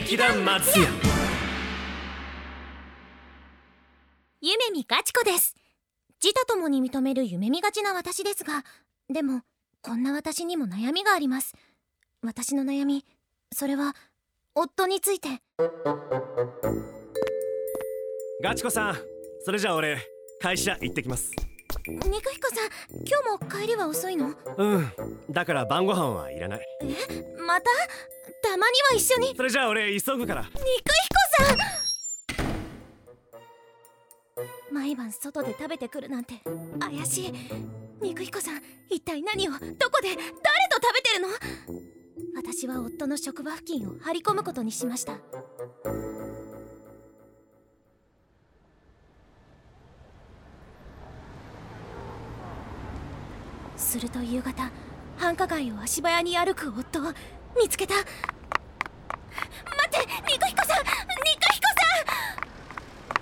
[0.00, 0.88] 劇団松屋
[4.40, 5.54] 夢見ガチ子です。
[6.22, 8.64] 自他ともに認める夢見がちな私ですが
[9.12, 9.42] でも
[9.82, 11.54] こんな私にも悩みがあります。
[12.22, 13.04] 私の悩み
[13.52, 13.94] それは
[14.54, 15.28] 夫について。
[18.42, 18.96] ガチ子さん
[19.44, 19.98] それじゃあ俺
[20.40, 21.32] 会社行ってきます。
[21.86, 22.68] 肉彦さん
[23.06, 24.34] 今日も帰りは遅いの？
[24.56, 24.92] うん
[25.30, 26.60] だから晩ご飯はいらない。
[26.82, 26.86] え
[27.46, 27.70] また？
[28.42, 29.34] たまには一緒に？
[29.36, 30.42] それじゃあ俺急ぐから。
[30.42, 30.66] 肉彦
[31.48, 31.54] さ
[34.70, 34.74] ん！
[34.74, 36.34] 毎晩外で食べてくるなんて
[36.78, 37.32] 怪しい。
[38.00, 39.52] 肉彦さん一体何を？
[39.52, 40.08] どこで？
[40.08, 40.30] 誰と
[40.82, 41.28] 食べてるの？
[42.34, 45.18] 私は夫の職場付近を張り込むことにしました
[53.92, 54.70] すると夕方
[55.18, 57.12] 繁華街を足早に歩く夫を
[57.60, 57.94] 見つけた。
[57.94, 58.06] 待っ
[59.90, 59.98] て
[60.32, 60.88] 肉彦さん肉
[61.52, 63.18] 彦さん！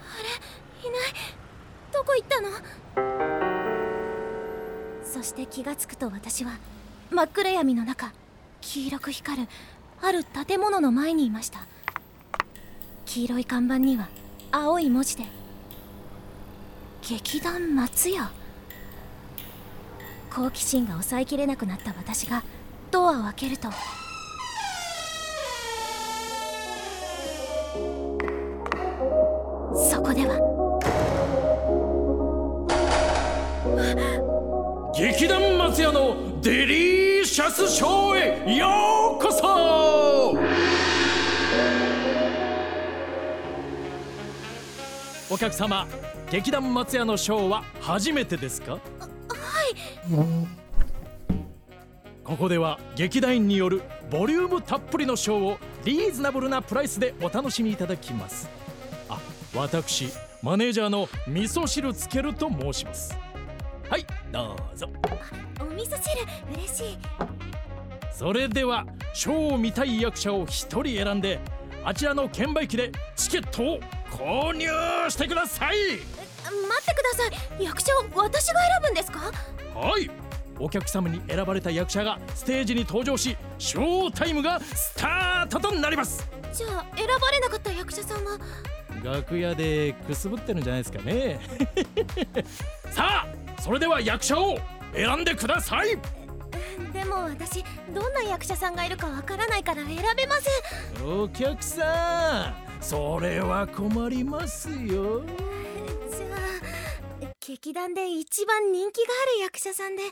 [0.00, 1.12] あれいない。
[1.92, 2.48] どこ行ったの？
[5.04, 6.52] そして気がつくと私は
[7.10, 8.14] 真っ暗闇の中
[8.62, 9.48] 黄色く光る
[10.00, 11.66] ある建物の前にいました。
[13.04, 14.08] 黄色い看板には
[14.52, 15.24] 青い文字で
[17.06, 18.32] 「劇団松屋」
[20.36, 22.42] 好奇心が抑えきれなくなった私が
[22.90, 23.70] ドアを開けると
[29.88, 30.36] そこでは
[34.94, 40.36] 劇団松屋のデリシャスショーへようこそ。
[45.30, 45.86] お客様
[46.30, 48.78] 劇団松屋のショーは初めてですか？
[52.22, 58.48] ここでは劇団員によるボリュームたっぷりのショーをリーズナブルなプライスでお楽しみいただきます。
[59.08, 59.18] あ
[59.54, 60.08] 私
[60.42, 63.16] マネージャーの味噌汁つけると申します。
[63.88, 64.88] はいどうぞ。
[65.60, 66.98] お味噌汁嬉しい。
[68.12, 71.40] それではショーを見たい役者を一人選んで
[71.84, 74.66] あちらの券売機でチケットを購入
[75.10, 75.76] してください。
[75.76, 77.64] 待ってください。
[77.64, 79.32] 役者を私が選ぶんですか？
[79.76, 80.10] はい。
[80.58, 86.26] お客様に選ばれた役者がステージに登場しショータイムがスタートとなります。
[86.54, 88.38] じゃあ選ばれなかった役者さんは？
[89.04, 91.38] 楽屋でくすぶってるんじゃないですかね。
[92.90, 94.58] さあそれでは役者を
[94.94, 95.98] 選んでください。
[96.94, 97.62] でも私
[97.94, 100.36] どんな役者さんがいるかわからないから選べま
[100.96, 101.20] せん。
[101.22, 105.22] お客さんそれは困りますよ。
[106.10, 106.75] じゃあ
[107.46, 110.02] 劇団で一番人気がある役者さんで。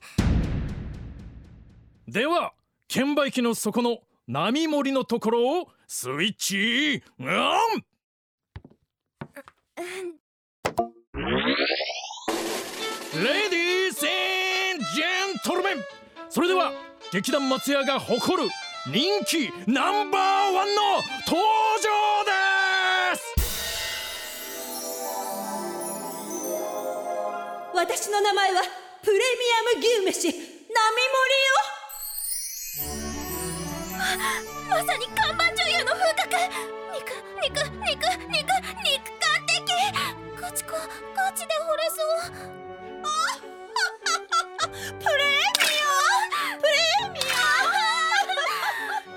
[2.06, 2.52] では
[2.86, 7.26] 券売機の底の波盛りのところをスイッチオン。
[13.16, 15.78] レディースジェントルメン。
[16.28, 16.72] それでは
[17.12, 18.48] 劇団松屋が誇る
[18.86, 20.82] 人気ナンバーワンの
[21.26, 21.42] 登
[21.82, 21.90] 場
[23.10, 23.33] です。
[27.74, 28.62] 私の名前は
[29.02, 29.20] プレミ
[29.58, 31.26] アム牛飯並盛
[34.70, 36.38] まさに看板女優の風格。
[36.94, 37.10] 肉
[37.42, 37.98] 肉肉
[38.30, 38.46] 肉
[38.78, 39.58] 肉感的。
[40.40, 42.30] ガチ子ガチで惚れそう。
[44.70, 46.54] プレミア。
[46.58, 46.78] プレ
[47.10, 47.42] ミア。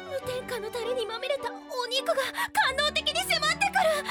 [0.10, 1.54] 無添加のタレにまみれたお
[1.86, 2.16] 肉が
[2.52, 4.10] 感動的に迫ってくる。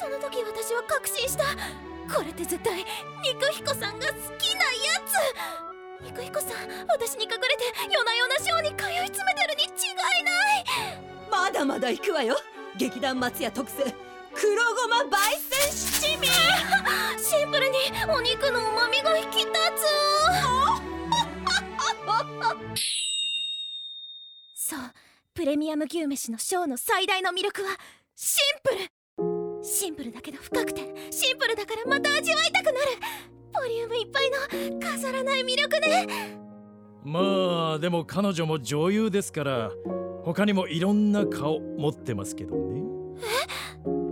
[0.00, 1.44] その時私は確信した。
[2.12, 2.84] これって絶対
[3.22, 6.04] 肉彦さんが好きなやつ。
[6.04, 6.50] 肉彦さん
[6.88, 9.68] 私に隠れて夜な夜なショーに通い詰めてるに違
[10.20, 10.64] いない。
[11.30, 12.36] アまだまだ行くわよ。
[12.76, 13.94] 劇団松屋特製
[14.34, 16.26] 黒ごま焙煎七味
[17.22, 17.76] シンプルに
[18.08, 19.84] お肉の旨味が引き立つ。
[24.54, 24.80] そう
[25.34, 27.76] プレミアム牛飯のショーの最大の魅力は
[28.14, 28.99] シンプル
[29.80, 32.76] シンプルだけど深くてシンプルだからまた味わいたくなる。
[33.50, 34.30] ボリュームいっぱい
[34.70, 36.06] の飾らない魅力ね。
[37.02, 39.70] まあでも彼女も女優ですから
[40.22, 42.82] 他にもいろんな顔持ってますけどね。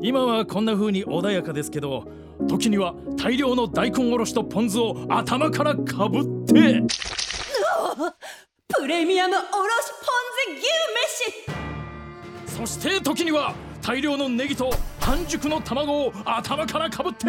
[0.00, 2.06] 今はこんな風に穏やかですけど
[2.48, 6.82] 時には大量の大根おろしとポン酢を頭からかぶって。
[8.68, 9.52] プレミアムおろし
[10.46, 10.64] ポン酢
[12.46, 14.70] 牛飯そして時には大量のネギと
[15.08, 17.26] 半熟の卵を頭からかぶって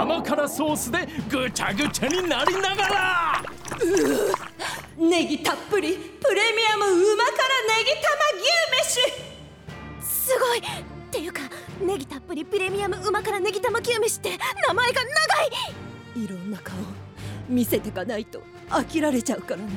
[0.00, 3.42] 甘辛ソースでぐちゃぐちゃになりながら。
[4.96, 7.36] ネギたっぷりプレミアムうま辛
[7.76, 8.18] ネギ玉
[10.56, 10.60] い。
[10.60, 10.62] っ
[11.10, 11.42] ていうか
[11.82, 14.30] ネギたっぷりプレミアム旨辛ネギ玉牛飯って
[14.66, 15.10] 名前が長
[16.16, 16.24] い。
[16.24, 16.76] いろんな顔
[17.46, 19.68] 見せてかないと飽きられちゃうからね。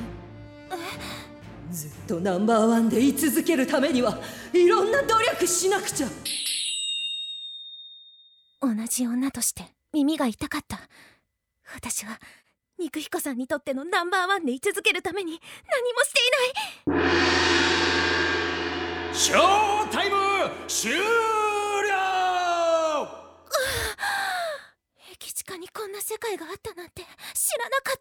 [1.70, 4.18] ずっとナンバーワンで居続けるためには
[4.54, 6.06] いろんな努力しなくちゃ。
[8.62, 10.78] 同じ女として耳が痛かった。
[11.74, 12.20] 私は
[12.78, 16.20] 肉彦さんにとってのナンバーワンで居続けるために何もして
[16.86, 17.00] いな
[19.10, 19.14] い。
[19.14, 20.16] ショータイム
[20.68, 21.02] 終了！
[25.10, 27.02] 駅地下にこんな世界があったなんて
[27.34, 28.00] 知らなかっ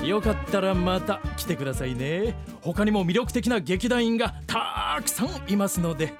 [0.00, 0.06] た。
[0.06, 2.36] よかったらまた来てくださいね。
[2.60, 6.14] 他にも魅力的な劇団員がたくさんいますので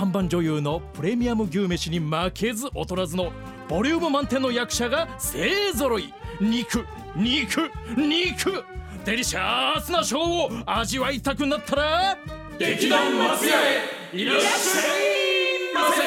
[0.00, 3.32] 看板女優のプレミアム牛飯に負けず劣らずの
[3.68, 6.14] ボリューム満点の役者が勢ぞろい。
[6.40, 8.64] 肉肉肉。
[9.04, 12.16] デリシャスなショーを味わいたくなったら
[12.58, 13.82] 劇団松屋へ。
[14.14, 15.04] いらっしゃい
[15.74, 16.00] ませ。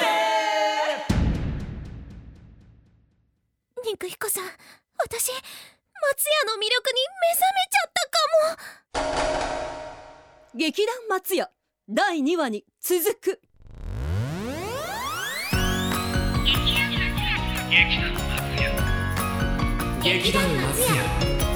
[3.88, 4.46] 肉彦さん
[5.04, 9.06] 私松屋の魅力に目覚めちゃったか
[10.52, 10.58] も。
[10.58, 11.52] 劇団松屋
[11.88, 13.40] 第2話に続く
[20.04, 21.53] 劇団松屋。